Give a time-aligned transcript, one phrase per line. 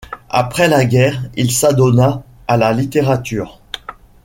[0.31, 3.59] Après la guerre il s'adonna à la littérature.